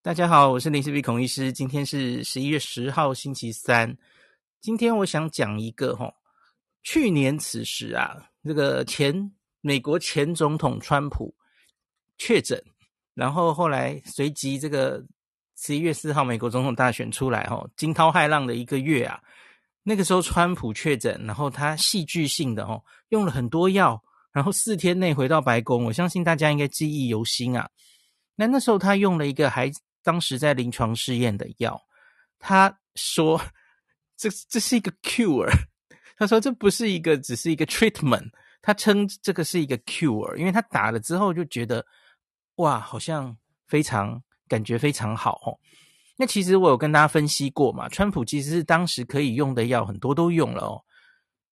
[0.00, 1.52] 大家好，我是林世碧孔医师。
[1.52, 3.98] 今天是十一月十号，星期三。
[4.60, 6.08] 今天我想讲一个哈，
[6.84, 11.34] 去年此时啊，这个前美国前总统川普
[12.16, 12.62] 确诊，
[13.12, 15.04] 然后后来随即这个
[15.56, 19.20] 十一月四号美国总统大选出来哈，惊涛骇浪的一个月啊。
[19.82, 25.84] 那个时候川普确诊，然后他戏剧性的哦用了很多药，然后四天内回到白宫。
[25.84, 27.68] 我相信大家应该记忆犹新啊。
[28.36, 29.68] 那那时候他用了一个还。
[30.08, 31.78] 当时在临床试验的药，
[32.38, 33.38] 他说
[34.16, 35.52] 这这是一个 cure，
[36.16, 38.30] 他说这不是一个只是一个 treatment，
[38.62, 41.84] 他称这个是一个 cure，因为他打了之后就觉得
[42.54, 43.36] 哇，好像
[43.66, 45.52] 非常感觉非常好哦。
[46.16, 50.80] 那其实我有跟大家分析过嘛，川普其实是当时可以用的药很多都用了哦，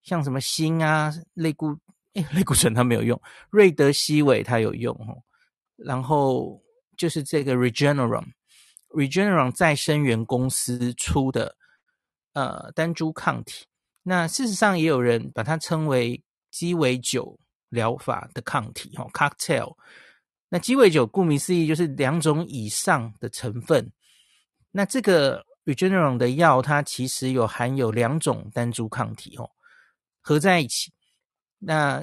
[0.02, 1.76] 像什么锌啊、类固
[2.14, 3.20] 诶类固醇他没有用，
[3.50, 5.20] 瑞德西韦他有用哦，
[5.76, 6.59] 然后
[6.96, 8.24] 就是这个 Regeneron。
[8.96, 11.54] Regeneron 再生元公司出的
[12.32, 13.66] 呃单株抗体，
[14.02, 19.76] 那事实上也有人把它称为鸡尾酒疗法的抗体，哦，cocktail。
[20.48, 23.93] 那鸡尾酒顾名思义就是两种以上的成分。
[24.70, 29.51] 那这个 Regeneron 的药，它其实有含有两种单株抗体哦，
[30.23, 30.95] 合在一起，
[31.59, 32.02] 那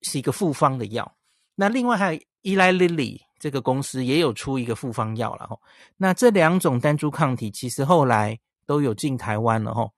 [0.00, 1.16] 是一个复方的药。
[1.54, 3.20] 那另外还有 Eli Lilly。
[3.42, 5.58] 这个公司也有出一个复方药了哈，
[5.96, 9.90] 那这两种单株抗体其实后来都有进台湾了哈。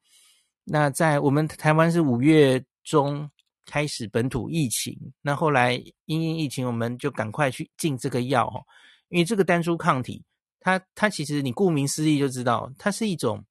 [0.64, 3.30] 那在我们台湾是五月中
[3.66, 5.74] 开始本土疫情，那后来
[6.06, 8.62] 因应疫情，我们就赶快去进这个药哈，
[9.10, 10.24] 因为这个单株抗体，
[10.58, 13.44] 它它其实你顾名思义就知道，它是一种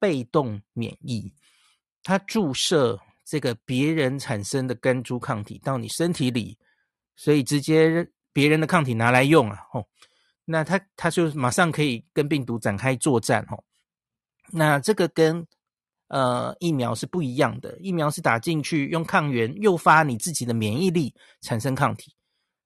[0.00, 1.32] 被动免疫，
[2.02, 6.58] 它注射这个别人产生的单株抗体到你身体里，
[7.14, 8.10] 所以直接。
[8.40, 9.86] 别人的抗体拿来用啊，吼，
[10.46, 13.62] 那他他就马上可以跟病毒展开作战，吼。
[14.50, 15.46] 那这个跟
[16.08, 22.14] 呃疫苗是不一样的，疫苗是打进去用抗原诱发你自己的免疫力产生抗体，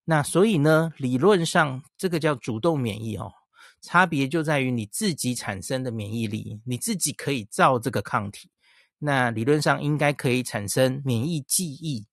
[0.04, 3.32] 那所以呢，理论上这个叫主动免疫哦，
[3.80, 8.48] 差别就在于你自己产生的免疫力，你自己可以造这个抗体，
[9.00, 12.06] 那理论上应该可以产生免疫记忆，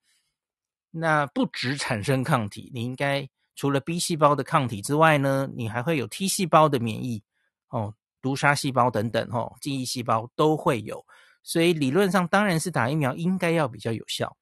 [0.90, 3.30] 那不只产生抗体，你应该。
[3.56, 7.22] 除了 B 细胞的抗体之外呢，你还会有 T 细胞的免疫
[7.70, 11.06] 哦，毒杀细胞等等哦，记忆细胞都会有，
[11.44, 14.38] 所以理论上当然是打疫苗应该要比较有效。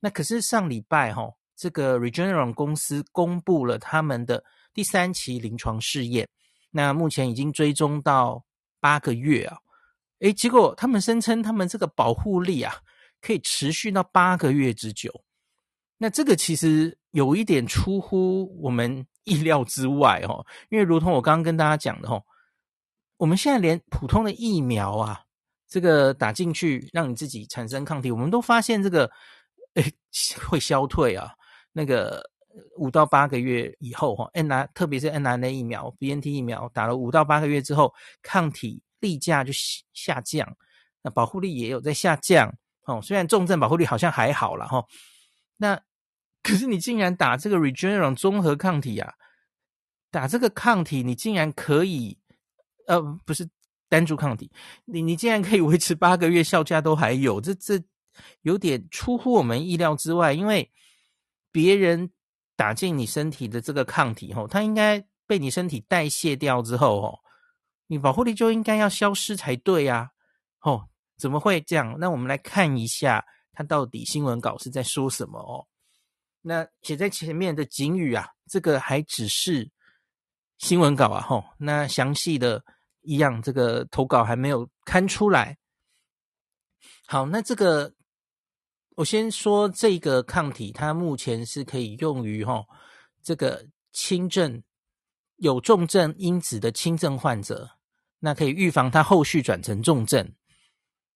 [0.00, 6.28] 那可是上礼拜哈、哦，这个 Regeneron 公司公布了他们的第三期临床试验，
[6.70, 8.44] 那目前已经追踪到
[8.80, 9.58] 八个月啊，
[10.18, 12.74] 诶，结果他们声称他们这个保护力啊，
[13.20, 15.24] 可以持续到八个月之久。
[15.96, 22.20] 那这个其实有一点出乎我们意料之外哦， 因为如同我刚刚跟大家讲的哦，
[23.16, 25.22] 我们现在连普通的疫苗啊，
[25.68, 29.08] 这个打进去让你自己产生抗体，我们都发现这个
[29.74, 29.94] 诶
[30.48, 31.30] 会消退啊。
[31.72, 32.20] 那个
[32.78, 39.52] 五到八个月以后哈，N R 特别是 n r n a 疫苗、B N T 疫苗打了五到八个月之后，抗体力价就
[39.92, 40.44] 下降，
[41.00, 42.52] 那保护力也有在下降
[42.86, 43.00] 哦。
[43.00, 44.84] 虽然重症保护力好像还好了哈，
[45.56, 45.80] 那。
[46.44, 49.14] 可是你竟然打这个 Regeneron 综合抗体啊，
[50.10, 52.18] 打这个抗体你竟然可以，
[52.86, 53.48] 呃，不是
[53.88, 54.52] 单株抗体，
[54.84, 57.82] 你你竟然可以维持八个月效价都还有，这这
[58.42, 60.70] 有点出乎我们意料之外，因为
[61.50, 62.10] 别人
[62.56, 67.18] 打进你身体的这个抗体吼，它应该被你身体代谢掉之后哦，
[67.86, 70.10] 你保护力就应该要消失才对呀，
[70.60, 71.96] 哦，怎么会这样？
[71.98, 73.24] 那我们来看一下
[73.54, 75.66] 它到底新闻稿是在说什么哦。
[76.46, 79.70] 那写在前面的警语啊，这个还只是
[80.58, 82.62] 新闻稿啊，吼，那详细的
[83.00, 85.56] 一样，这个投稿还没有刊出来。
[87.06, 87.94] 好，那这个
[88.96, 92.66] 我先说这个抗体，它目前是可以用于吼
[93.22, 94.62] 这个轻症
[95.36, 97.70] 有重症因子的轻症患者，
[98.18, 100.30] 那可以预防他后续转成重症，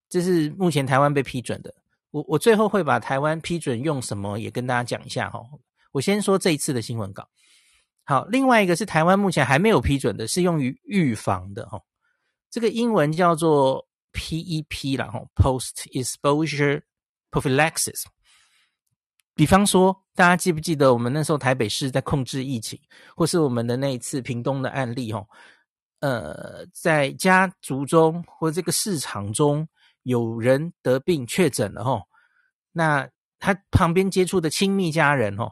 [0.08, 1.74] 这是目前台湾被批准的。
[2.10, 5.40] 我我最后会把台湾批准用什么也跟大家讲一下哈。
[5.92, 7.28] 我先说这一次的新闻稿。
[8.04, 11.78] 好，另外一个是台湾目前还没有批准的，是用于预防的哈。
[12.50, 16.80] 这个英文叫做 PEP 啦哈，Post Exposure
[17.30, 18.04] Prophylaxis。
[19.34, 22.80] 比方说，大家记不记得我们那时候台北市在控制疫情，
[23.14, 25.22] 或是我们的那一次屏东的案例哈？
[26.00, 29.68] 呃，在家族中或这个市场中。
[30.08, 32.00] 有人得病确诊了吼，
[32.72, 33.06] 那
[33.38, 35.50] 他旁边接触的亲密家人吼，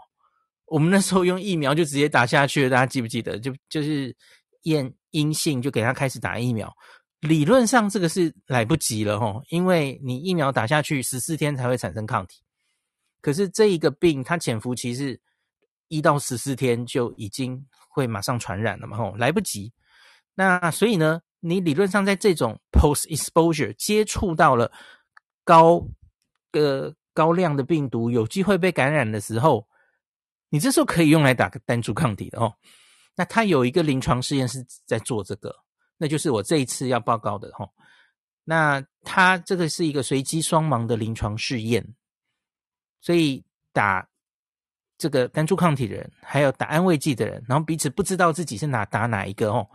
[0.64, 3.38] 我们那时候用疫苗就直接打下去了，大家记不记得？
[3.38, 4.16] 就就是
[4.62, 6.74] 验阴性就给他开始打疫苗。
[7.20, 12.42] 理论上这个是来不及了齁，因为你疫苗打下去十四天才会产生抗体。
[13.20, 15.20] 可是这一个病它潜伏期是
[15.88, 19.72] 一到十四天就已经会马上传染了嘛吼，来不及。
[20.34, 24.70] 那所以呢，你理论上在这种 post exposure 接触到了
[25.44, 25.86] 高
[26.52, 29.66] 呃高量的病毒，有机会被感染的时候，
[30.48, 32.54] 你这时候可以用来打个单株抗体的哦。
[33.14, 35.54] 那它有一个临床试验是在做这个。
[35.98, 37.70] 那就是我这一次要报告的齁，
[38.44, 41.94] 那它这个是一个随机双盲的临床试验，
[43.00, 43.42] 所以
[43.72, 44.06] 打
[44.98, 49.66] 这个单株抗体的人，还有打安慰剂的人，然后彼此不知道自己是哪打哪一个哦。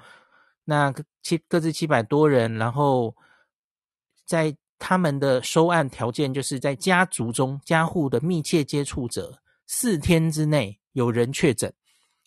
[0.64, 3.16] 那七各自七百多人，然后
[4.26, 11.74] 在他们的收案条件，就是在家族中家户的密切接触者四天之内有人确诊，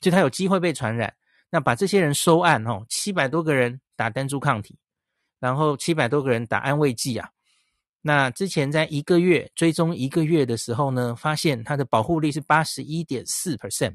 [0.01, 1.15] 就他有机会被传染。
[1.51, 3.81] 那把这些人收案哦，七百多个人。
[3.97, 4.77] 打单株抗体，
[5.39, 7.31] 然后七百多个人打安慰剂啊。
[8.01, 13.95] 那之前在一个月追踪一个月的时候呢，发现它的保护力是八十一点四 percent，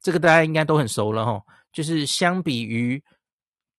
[0.00, 1.42] 这个大家应该都很熟了哈。
[1.72, 3.02] 就是相比于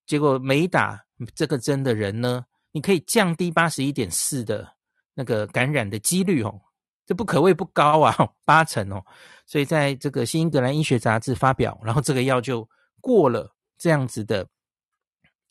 [0.06, 1.02] 结果没打
[1.34, 4.76] 这个针的人呢，你可以降低八十一点四的
[5.14, 6.60] 那个感染的几率哦，
[7.06, 8.14] 这不可谓不高啊，
[8.44, 9.04] 八成哦。
[9.46, 12.68] 所以在这个新英格兰医学杂志发表，然后这个药就
[13.00, 14.48] 过了这样子的。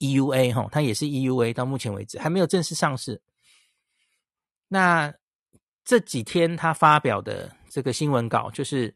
[0.02, 3.22] EUA 哈，它也是 EUA，到目前为止还没有正式上市。
[4.68, 5.14] 那
[5.86, 8.96] 这几天他发表的这个新闻稿，就是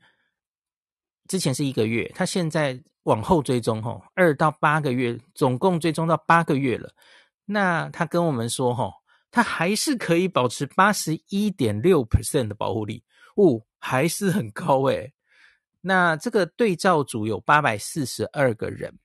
[1.28, 6.92] 之前是一个月，他现在往后追踪哈，二到八个月，总共追踪到八个月了。
[7.46, 8.92] 那他跟我们说哈，
[9.30, 13.04] 他还是可以保持八十一点六 percent 的保护力，
[13.36, 15.14] 哦，还是很高诶。
[15.82, 18.98] 那这个对照组有八百四十二个人。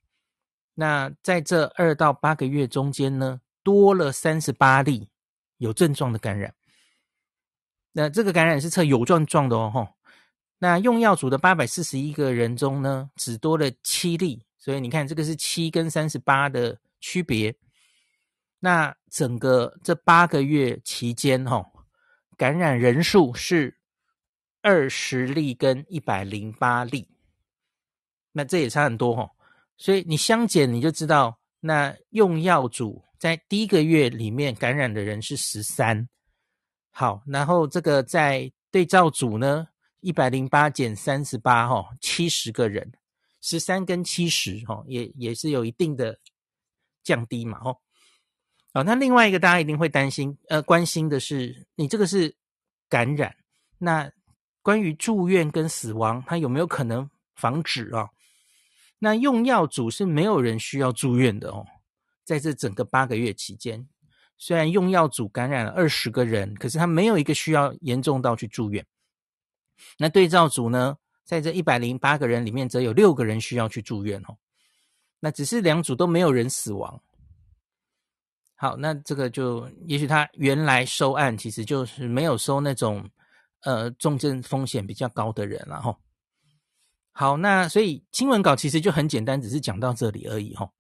[0.75, 5.11] 那在这二到八个月中间呢，多了三十八例
[5.59, 6.55] 有症状的感染。
[7.93, 9.89] 那这个感染是测有症状的哦，吼。
[10.63, 17.57] 那用药组的八百四十一个人中呢，只多了七例，所以你看这个是七跟三十八的区别。
[18.59, 21.65] 那整个这八个月期间，哈，
[22.37, 23.75] 感染人数是
[24.61, 27.09] 二十例跟一百零八例，
[28.33, 29.31] 那这也差很多，吼。
[29.79, 36.07] 所以你相减，你就知道，那用药组在第一个月里面感染的人是十三，
[36.91, 39.67] 好，然后这个在对照组呢，
[40.01, 42.93] 一百零八减三十八，哈，七十个人，
[43.41, 46.19] 十三跟七十，哈，也也是有一定的
[47.03, 47.77] 降低嘛，哦，
[48.73, 52.35] 好，那另外一个大家一定会担心，呃，关心的是，你这个是
[52.89, 53.35] 感染，
[53.79, 54.11] 那
[54.63, 58.09] 关于住院跟死亡，它有没有可能防止啊？
[58.99, 61.67] 那用药组是没有人需要住院的哦，
[62.25, 63.89] 在这整个八个月期间，
[64.37, 68.87] 虽然用药组感染了二十个人，可是他没有一个需要严重到去住院。
[69.99, 74.37] 那对照组呢，在这一百零八个人里面，则有六个人需要去住院哦。
[75.21, 77.03] 那只是两组都没有人死亡。
[78.55, 83.09] 好，那这个就也许他原来收案其实就是没有收那种
[83.63, 85.99] 呃重症风险比较高的人了哈。
[87.13, 90.71] 好，那所以新闻稿其实就很简单，只是讲到这里而已哈。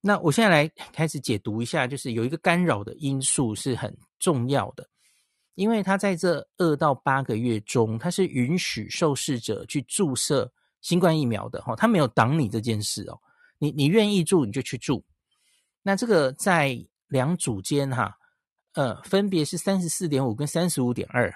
[0.00, 4.88] 那我现在来开始解读一下，就是有一个干扰的因素是很重要的，
[5.54, 13.18] 因为它在这二到八个月中，它是允许受试者去注射新冠疫苗的哈，它没有挡你这件事哦。
[13.58, 15.04] 你你愿意注你就去注。
[15.82, 16.78] 那这个在
[17.08, 18.16] 两组间哈，
[18.74, 21.32] 呃，分别是三十四点五跟三十五点二，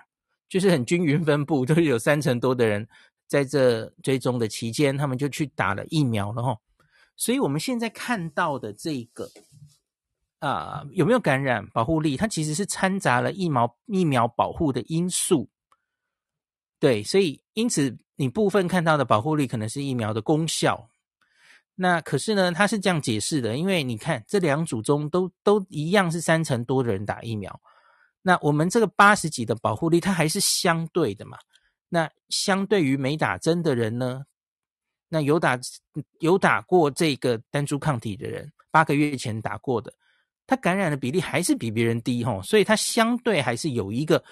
[0.49, 2.89] 就是很均匀分布，都是有三成多的人。
[3.27, 6.57] 在这追踪的期间，他们就去打了疫苗了哈，
[7.17, 9.29] 所以我们现在看到的这个
[10.47, 12.19] 啊、有没有感染保护力？
[12.19, 15.49] 它其实是掺杂了疫苗疫苗保护的因素，
[16.79, 20.91] 对，所以因此你部分看到的保护力可能是疫苗的功效，
[21.77, 27.59] 那可是呢，它是这样解释的，因为你看这两组中都都一样是三成多的人打疫苗，
[28.21, 31.39] 那我们这个八十几的保护力，它还是相对的嘛。
[31.89, 34.25] 那相对于没打针的人呢，
[35.09, 35.59] 那有打
[36.19, 39.95] 有打过这个单株抗体的人，八个月前打过的，
[40.47, 44.23] 它感染的比例还是比别人低哦，所以它相对还是有一个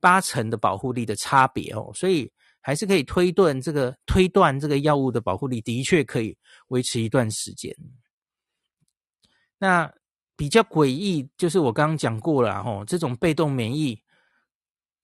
[0.00, 2.30] 八成的保护力的差别哦，所以
[2.60, 6.36] 还是可以推断这个推断这个药物的保护力的确可以
[6.68, 7.74] 维持一段时间。
[9.58, 9.90] 那
[10.36, 14.00] 比较诡异就是我刚刚讲过了哦，这种被动免疫。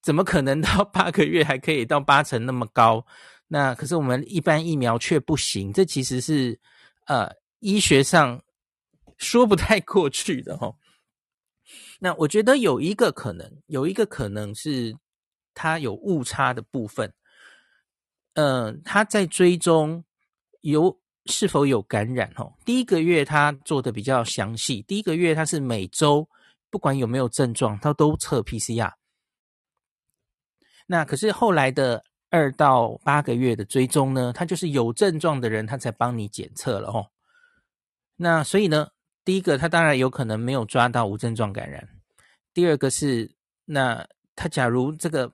[0.03, 3.05] 怎么可能到八个月还可以到八成那么高？
[3.49, 5.71] 那可是我们一般疫苗却不行。
[5.71, 6.59] 这其实是
[7.07, 8.41] 呃医学上
[9.21, 10.75] 说不太过去的哦。
[12.01, 14.97] 那我觉得有一个可能，有一个可能是
[15.55, 17.13] 它有误差的部分。
[18.35, 20.05] 呃，他在追踪
[20.63, 22.55] 有是否有感染哦。
[22.65, 26.29] 第一个月他做的比较详细，第一个月他是每周
[26.71, 28.93] 不管有没有症状，他都测 PCR。
[30.87, 37.11] 那可是后来的二到八个月的追踪呢，他就是有症状的人，他才帮你检测了哦。
[38.17, 38.89] 那所以呢，
[39.25, 41.89] 第一个他当然有可能没有抓到无症状感染。
[42.53, 43.35] 第二个是，
[43.65, 45.33] 那他假如这个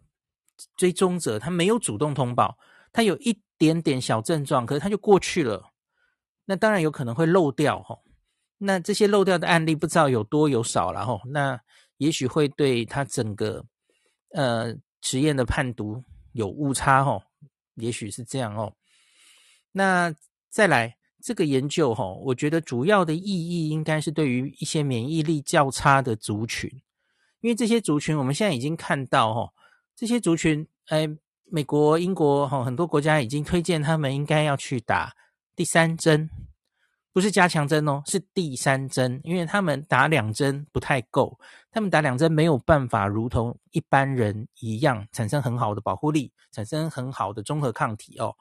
[0.77, 2.59] 追踪者他没有主动通报，
[2.93, 5.73] 他有一点点小症状，可是他就过去了，
[6.45, 8.03] 那当然有可能会漏掉哦。
[8.59, 11.21] 那这些漏掉的案例不知道有多有少了哦。
[11.27, 11.61] 那
[11.97, 13.65] 也许会对他整个
[14.33, 14.77] 呃。
[15.03, 16.03] 实验的判读
[16.33, 17.23] 有误差哦，
[17.77, 18.73] 也许是这样哦。
[19.71, 20.13] 那
[20.51, 20.96] 再来
[21.27, 26.71] 这个研究哈，我觉得主要的意义应该是对于一些免疫力较差的族群，
[27.41, 29.53] 因为这些族群我们现在已经看到哈，
[29.97, 31.09] 这些族群，哎，
[31.51, 35.17] 美国、英国哈，很多国家已经推荐他们应该要去打
[35.57, 36.31] 第三针。
[37.13, 41.37] 不是加强针哦，是第三针，因为他们打两针不太够，
[41.73, 48.37] 他们打两针没有办法如同一般人一样产生很好的保护力，产生很好的中和抗体哦。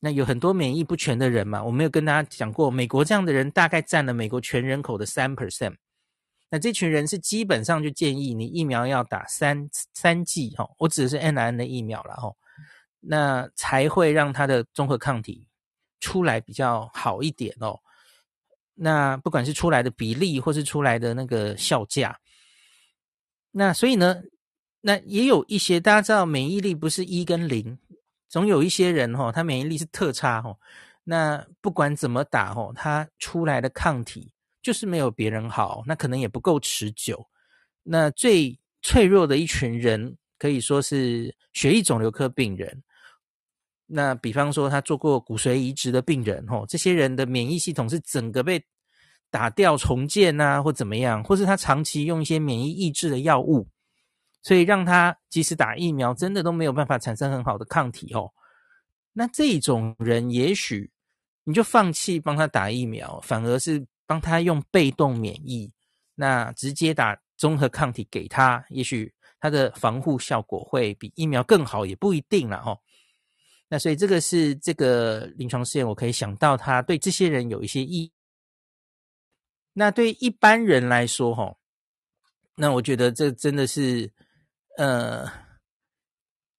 [0.00, 5.76] 那有很多免疫不全的人嘛，我没有跟大家讲过，美国这样的人大概占了美国全人口的三 percent。
[6.50, 12.32] 那这群人是基本上就建议你疫苗要打三三剂哈，我指的是 m r n 的疫苗了哈，
[13.00, 15.46] 那才会让他的综合抗体。
[16.02, 17.78] 出来比较好一点哦，
[18.74, 22.18] 那不管是出来的比例或是出来的那个效价，
[23.50, 24.22] 那所以呢，
[24.80, 27.78] 那也有一些大家知道免疫力不是一跟零，
[28.30, 30.56] 总有一些人哈、哦，他免疫力是特差哦，
[31.04, 34.30] 那不管怎么打哦，他出来的抗体
[34.62, 37.26] 就是没有别人好，那可能也不够持久。
[37.82, 42.82] 那最脆弱的一群人可以说是血液肿瘤科病人。
[43.92, 48.64] 那比方说，他做过骨髓移植的病人，吼，这些人的免疫系统是整个被
[49.30, 53.66] 打掉重建啊，或怎么样，或是他长期用一些免疫抑制的药物，
[54.42, 58.32] 所以让他即使打疫苗，真的都没有办法产生很好的抗体哦。
[59.12, 60.90] 那这种人，也许
[61.44, 65.70] 你就放弃帮他打疫苗，反而是帮他用被动免疫，
[66.14, 72.78] 那直接打综合抗体给他，也许他的防护效果会比疫苗更好，也不一定了，哦。
[73.68, 78.12] 那所以这个是这个临床试验，我可以想到他对这些人有一些意义。
[79.72, 81.56] 那对一般人来说，哈，
[82.56, 84.12] 那我觉得这真的是，
[84.78, 85.30] 呃，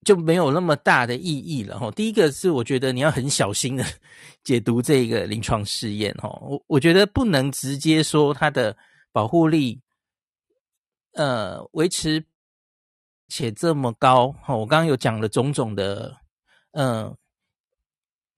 [0.03, 1.89] 就没有那么大的意义了，哈。
[1.91, 3.83] 第一个是我觉得你要很小心的
[4.43, 6.29] 解读这个临床试验，哈。
[6.41, 8.75] 我我觉得不能直接说它的
[9.11, 9.81] 保护力，
[11.13, 12.25] 呃，维持
[13.27, 14.55] 且这么高，哈。
[14.55, 16.17] 我刚刚有讲了种种的。
[16.73, 17.13] 嗯，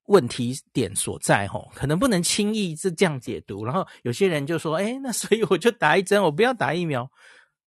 [0.07, 3.63] 问题点所在哈，可能不能轻易是这样解读。
[3.63, 7.07] 然后有些人就说：“哎，那所以我就打一针，我不要打疫苗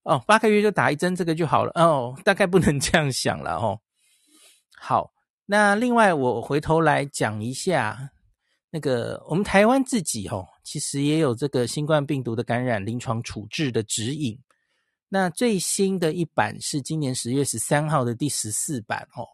[0.06, 2.16] 哦，八个月就打一针，这个就好了哦。
[2.24, 3.80] ”大概不能这样想了哦。
[4.78, 5.10] 好，
[5.46, 8.12] 那另外我回头来讲一下
[8.70, 14.38] 那个我们台湾自己吼，其实也有这个新冠病毒的感染临床处置的指引。
[15.08, 19.26] 那最新的一版是今年十月十三号的第十四版哦。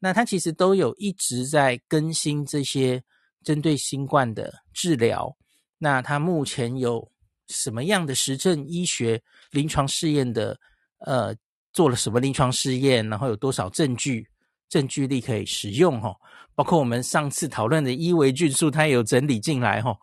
[0.00, 3.00] 那它其实都有一直在更新这些
[3.44, 5.36] 针对新冠的治疗。
[5.78, 7.08] 那它目前有
[7.48, 10.58] 什么样的实证医学临床试验的？
[10.98, 11.34] 呃，
[11.72, 13.08] 做了什么临床试验？
[13.08, 14.28] 然后有多少证据
[14.68, 16.00] 证据力可以使用？
[16.00, 16.12] 哈，
[16.54, 19.80] 包括我们上次讨论的伊维菌素，它也有整理进来。
[19.80, 19.96] 哈，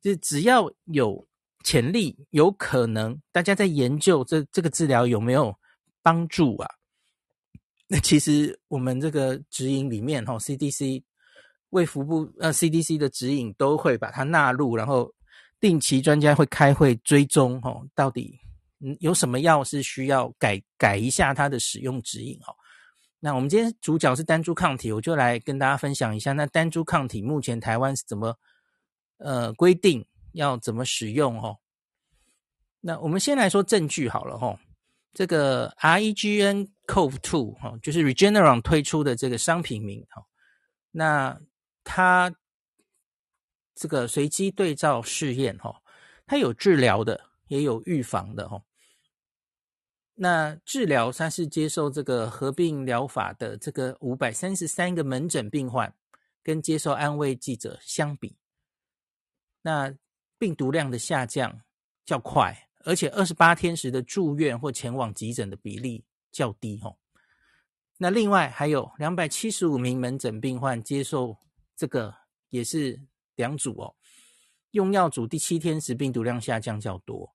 [0.00, 1.26] 就只要有
[1.64, 5.54] 潜力，有可能，大家在研究这这个治疗有没有
[6.02, 6.68] 帮助啊？
[7.86, 11.02] 那其实我们这个指引里面，哈，CDC
[11.70, 15.12] 卫服部呃 CDC 的指引都会把它纳入，然后
[15.62, 18.36] 定期专家会开会追踪，哈，到底
[18.80, 22.52] 嗯有什么药是需要改改一下它的使用指引，哈。
[23.20, 28.36] 那我们今天主角是单株抗体，我就来跟大家分享一下，那单株抗体目前台湾是怎么
[29.18, 31.56] 呃规定要怎么使用，哈。
[32.80, 34.58] 那我们先来说证据好了，哈。
[35.14, 40.24] 这个 REGN-COV2 哈，就是 Regeneron 推出的这个商品名哈，
[40.90, 41.38] 那
[41.84, 42.34] 它
[43.74, 45.82] 这个随机对照试验哈，
[46.26, 48.62] 它有治疗的，也有预防的哈。
[50.14, 55.92] 那治疗它是接受这个合并疗法的这个五百三十三个门诊病患，
[56.42, 58.36] 跟接受安慰剂者相比，
[59.62, 59.94] 那
[60.38, 61.62] 病毒量的下降
[62.04, 66.98] 较快，而且二十八天时的住院或前往急诊的比例较低吼。
[67.96, 71.36] 那另外还有两百七十五名门诊病患接受
[71.74, 72.14] 这个
[72.50, 73.00] 也是
[73.36, 73.94] 两组哦，
[74.70, 77.34] 用药组第七天时病毒量下降较多，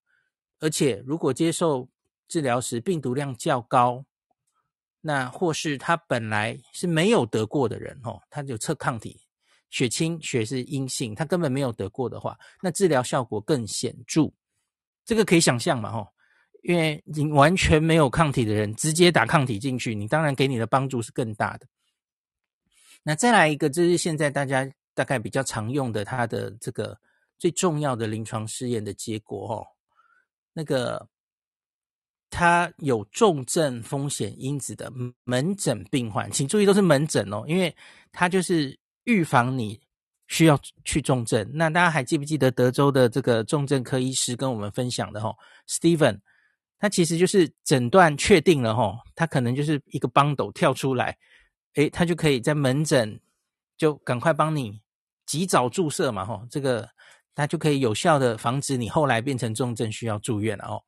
[0.59, 1.89] 而且如果接受
[2.27, 4.05] 治疗时病毒量较高，
[5.01, 9.21] 那或是他本来是没有得过的人哦，他就测抗体。
[9.69, 14.31] 血清血是阴性，他根本没有得过的话，那治疗效果更显著。
[15.03, 16.07] 这个可以想象嘛，吼，
[16.63, 21.67] 因为你完全没有抗体的人，直接打抗体进去，你当然给你的帮助是更大的。
[23.03, 26.99] 那再来一个，就是现在大家大概比较常用的，它的这个
[27.37, 29.67] 最重要的临床试验的结果，哦，
[30.53, 31.07] 那个
[32.31, 34.91] 他有重症风险因子的
[35.23, 37.73] 门诊病患，请注意都是门诊哦，因为
[38.11, 38.77] 他就是。
[39.07, 39.79] 预防你
[40.27, 45.33] 需要去重症，那大家还记不记得德州的这个重症科医师跟我们分享的吼
[45.65, 46.19] ，Steven，
[46.77, 51.17] 他其实就是诊断确定了吼，他可能就是一个帮斗跳出来，
[51.75, 53.17] 诶，他就可以在门诊
[53.77, 54.81] 就赶快帮你
[55.27, 56.89] 及早注射嘛吼，这个
[57.35, 60.83] 它就可以有效的防止你后来变成重症需要住院了哦。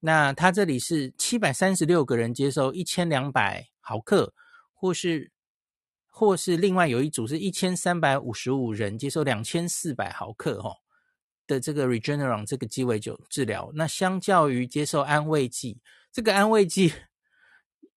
[0.00, 4.34] 那他这里是七百三十六个人接受一千两百毫克，
[4.74, 5.32] 或是。
[6.16, 10.72] 或是另外有一组是一千三百五十五人接受两千四百毫克哈
[11.44, 15.80] 的这个 Regeneron 这个鸡尾酒治疗，那相较于接受安慰剂，
[16.12, 16.92] 这个安慰剂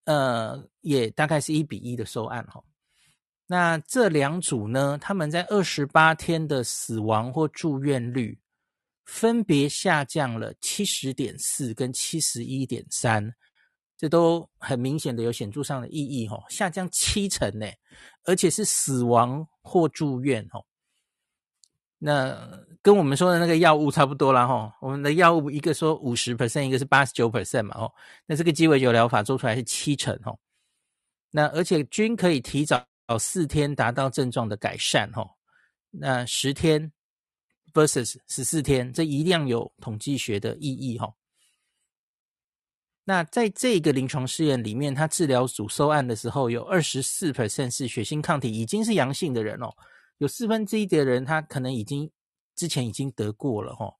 [0.06, 2.64] 呃也大概是一比一的收案哈。
[3.48, 8.38] 那这两组呢，他们在二十八天的死亡或住院率
[9.06, 13.34] 分别下降了七十点四跟七十一点三。
[14.00, 17.66] 这都很明显的有显著上的意义，吼，下降七成呢，
[18.25, 20.63] 而且是死亡或住院，哦。
[21.98, 22.38] 那
[22.84, 24.72] 跟我们说的那个药物差不多啦，吼。
[24.82, 27.92] 我们的药物一个说五十 percent，一个是八十九 percent 嘛，哦。
[28.27, 30.38] 那这个鸡尾酒疗法做出来是七成，哦。
[31.31, 35.29] 那而且均可以提早哦四天达到症状的改善，吼。
[35.89, 36.91] 那十天
[37.74, 41.15] versus 十四天，这一样有统计学的意义，吼。
[43.03, 49.74] 那在这个临床试验里面，他治疗组收案的时候，有二十四 percent 是血清抗体已经是阳性的人哦，
[50.17, 52.11] 有四分之一的人他可能已经
[52.55, 53.96] 之前已经得过了哦，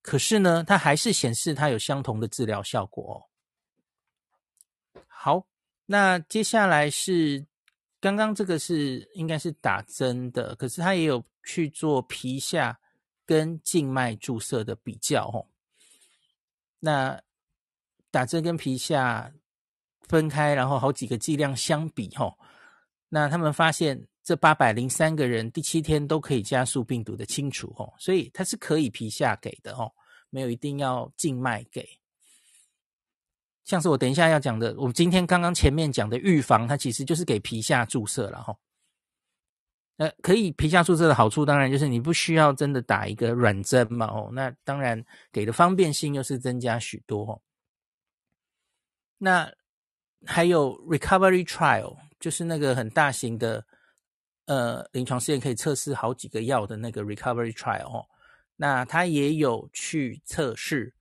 [0.00, 3.16] 可是呢，他还是显示他有相同的治疗效果哦。
[5.06, 5.46] 好，
[5.84, 7.44] 那接下来是
[8.06, 12.78] 刚刚这个是应该是打针的，可是他也有去做皮下
[13.24, 15.44] 跟静脉注射的比较哦。
[16.78, 17.20] 那
[18.12, 19.32] 打针跟皮下
[20.02, 22.38] 分开，然后好几个剂量相比，吼，
[23.08, 29.92] 那他们发现这八百零三个人第七天都可以加速病毒的清除，吼，所以它是可以皮下给的，吼，
[30.30, 31.84] 没有一定要静脉给。
[33.66, 38.56] 像是我等一下要讲的，我们今天刚刚前面讲的预防，它其实就是给皮下注射了，哈。
[39.96, 47.42] 呃，可以皮下注射的好处，当然就是你不需要真的打一个软针嘛，哦，那当然给的方便性又是增加许多，
[49.18, 49.50] 那
[50.24, 53.66] 还有 recovery trial，就是那个很大型的
[54.44, 58.06] 呃临床试验，可以测试好几个药的那个 recovery trial 哦。
[58.54, 60.94] 那他也有去测试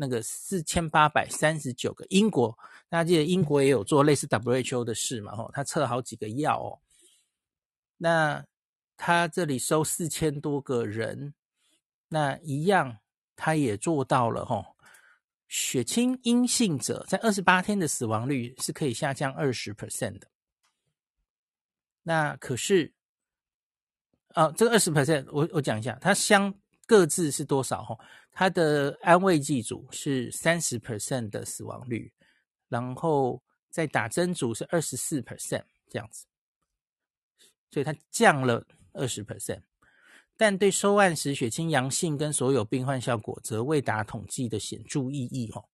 [0.00, 2.56] 那个四千八百三十九个英国，
[2.88, 5.32] 大家记得英国也有做类似 WHO 的事嘛？
[5.32, 6.78] 哦，他测好几个药哦。
[7.96, 8.46] 那
[8.96, 11.34] 他这里收四千多个人，
[12.08, 12.98] 那一样
[13.34, 14.64] 他也做到了哦。
[15.48, 20.28] 血清阴性者在二十八天的死亡率是可以下降二十 percent 的。
[22.02, 22.92] 那可是，
[24.34, 26.54] 啊，这个二十 percent，我我讲一下，它相
[26.86, 27.82] 各自是多少？
[27.82, 27.98] 哈，
[28.38, 32.08] 它的安慰剂组是三十 percent 的死亡率，
[32.68, 36.24] 然后在打针组是二十四 percent 这样子，
[37.68, 39.60] 所以它降了二十 percent。
[40.36, 45.64] 但对收案时血清阳性跟所有病患效果则未达统计的显著意义哦。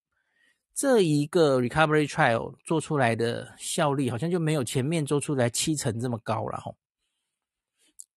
[0.73, 6.75] 这一个 recovery trial 做出来的效率好像就没有前面做出来七成这么高了吼。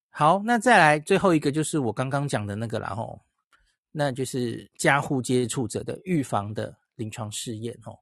[0.08, 3.20] 好，那再来最后一个就是我刚刚讲的那个了吼，
[3.98, 7.98] 那就是加护接触者的预防的临床试验哦。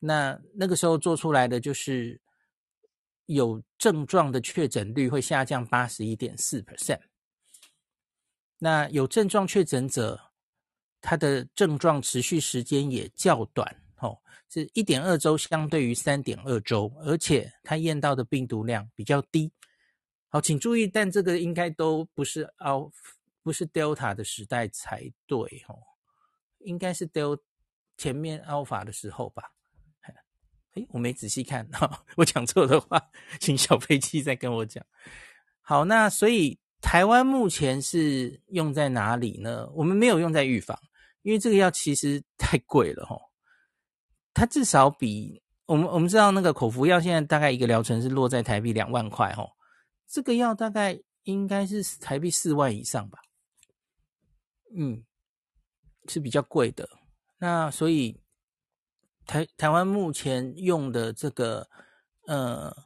[0.00, 2.20] 那那个时候做出来的就是
[3.26, 6.98] 有症状的确诊率会下降八十一点四 percent。
[8.58, 10.20] 那有症状确诊者，
[11.00, 13.64] 他的症状持续时间也较短，
[14.00, 14.18] 哦，
[14.50, 19.52] 是一点二周，相对于三点二周，而且他验到的病毒量比较低。
[20.28, 22.90] 好，请注意，但这个应该都不是奥
[23.44, 25.78] 不是 Delta 的时代才对哦，
[26.58, 27.40] 应该是 Delta
[27.96, 29.44] 前面 Alpha 的时候吧？
[30.72, 33.00] 哎，我没仔细看哈， 我讲错的话，
[33.38, 34.84] 请小飞机再跟我讲。
[35.60, 39.68] 好，那所以台湾目前是用在哪里呢？
[39.74, 40.76] 我们没有用在预防，
[41.22, 43.16] 因为这个药其实太贵了哈。
[44.32, 49.46] 它至少比我们我们知道那个口服药现在大概一个疗程是落在台币两万块哈，
[50.08, 53.20] 这个药大概应该是台币四万以上吧，
[54.76, 55.04] 嗯，
[56.06, 56.88] 是比较贵的。
[57.38, 58.20] 那所以
[59.26, 61.68] 台台湾目前用的这个
[62.26, 62.76] 呃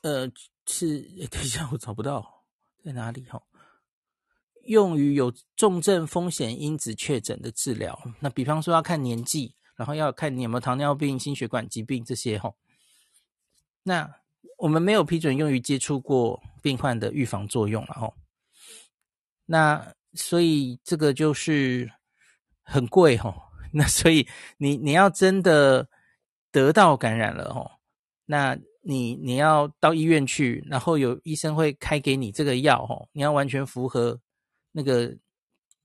[0.00, 0.30] 呃
[0.66, 2.44] 是，等一下我找不到
[2.84, 3.40] 在哪里哈，
[4.64, 9.54] 用于有重症风险因子确诊的治疗，那比方说要看年纪。
[9.74, 12.56] 然后要看你有没有糖尿病、心血管疾病这些吼。
[13.82, 14.20] 那
[14.58, 18.14] 我们没有批准用于接触过病患的预防作用了吼。
[19.46, 21.90] 那所以这个就是
[22.62, 23.34] 很贵哦。
[23.72, 24.26] 那所以
[24.58, 25.88] 你你要真的
[26.50, 27.70] 得到感染了哦，
[28.26, 34.20] 那你你要到医院去，然后有医生会开给你这个药哦，你要完全符合
[34.72, 35.16] 那个。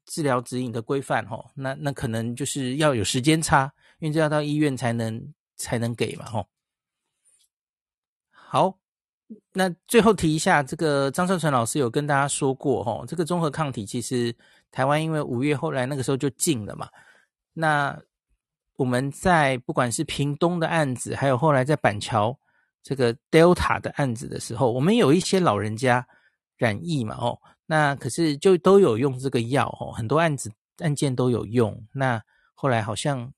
[0.10, 6.48] 治疗指引的规范，哦，那那可能就是要有时间差，因为这要到医院才能才能给嘛，哦。
[8.32, 8.80] 好，
[9.54, 14.34] 那最后提一下，这个张绍传老师有跟大家说过，吼，这个综合抗体其实
[14.72, 16.88] 台湾因为五月后来那个时候就禁了嘛，
[17.54, 17.98] 那
[18.76, 22.38] 我们在不管是屏东的案子，还有后来在板桥
[22.82, 26.08] 这个 Delta 的案子的时候，我们有一些老人家
[26.56, 27.38] 染疫嘛，哦。
[27.70, 31.86] 那可是就都有用这个药哦，很多案子案件都有用。
[31.92, 32.22] 那
[32.54, 33.30] 后来好像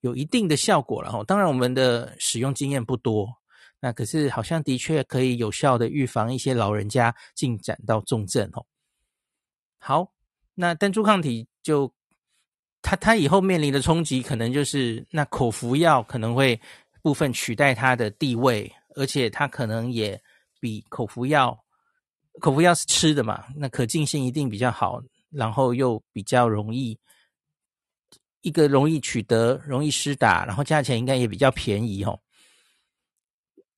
[0.00, 1.22] 有一定的效果了哦。
[1.22, 3.28] 当然我们的使用经验不多，
[3.84, 8.64] 那可是好像的确可以有效的预防一些老人家进展到重症哦。
[9.78, 10.10] 好，
[10.54, 11.92] 那单株抗体就
[12.80, 16.58] 它它以后面临的冲击可能就是那口服药可能会
[17.02, 20.18] 部分取代它的地位，而且它可能也
[20.58, 21.54] 比口服药。
[22.40, 26.98] 口服药是吃的嘛，那可进性一定比较好，然后又比较容易，
[28.40, 32.18] 一个容易取得，容易施打，然后价钱应该也比较便宜吼。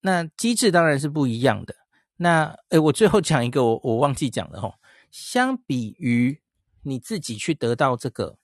[0.07, 1.75] 那机制当然是不一样的。
[2.16, 4.73] 那诶，我最后讲一个我我忘记讲了吼，
[5.11, 6.40] 相比于
[6.83, 8.38] 你自己去得到这个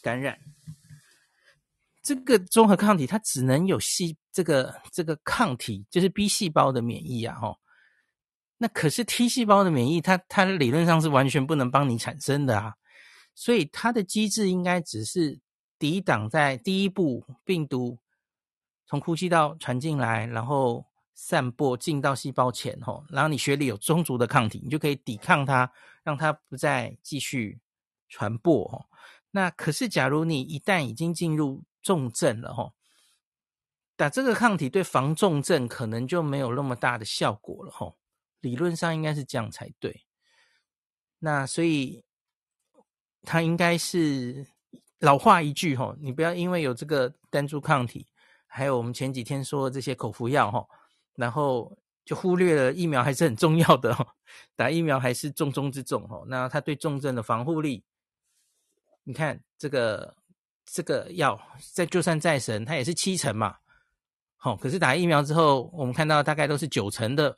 [0.00, 0.38] 感染，
[2.02, 7.58] 这个综合抗体它只能有细这个这个抗体，就是 B 细胞的免疫啊吼。
[8.56, 12.74] 那可是 T 细胞的免疫，它它理论上是完全不能帮你产生的啊，
[13.34, 15.38] 所以它的机制应该只是
[15.78, 17.98] 抵挡在第一步病毒
[18.86, 25.70] 从呼吸道传进来，然后散播进到细胞前吼，然后你血里有充足的抗体，你就可以抵抗它，
[26.02, 27.58] 让它不再继续
[28.08, 28.86] 传播吼。
[29.30, 32.74] 那可是假如你一旦已经进入重症了吼，
[33.96, 37.96] 打这个抗体对防重症可能就没有那么大的效果了吼。
[38.40, 40.04] 理论上应该是这样才对，
[41.18, 42.04] 那所以
[43.22, 44.46] 它应该是
[45.00, 48.06] 老话一句吼，你不要因为有这个单株抗体，
[48.56, 50.66] 还有我们前几天说的这些口服药哈，
[51.14, 54.06] 然后就忽略了疫苗还是很重要的吼，
[54.54, 56.24] 打疫苗还是重中之重吼。
[56.26, 57.84] 那它对重症的防护力，
[59.04, 60.16] 你看这个
[60.64, 61.38] 这个药
[61.74, 63.56] 再就算再神，它也是七成嘛，
[64.36, 67.36] 好，可是打疫苗之后，我们看到大概都是九成的。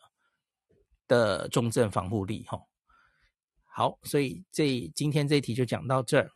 [1.08, 2.60] 的重症防护力，哈，
[3.64, 6.30] 好，所以这今天这一题就讲到这儿。